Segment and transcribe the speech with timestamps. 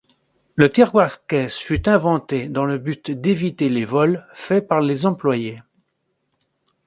[0.55, 5.61] Le tiroir-caisse fut inventé dans le but d'éviter les vols faits par les employés.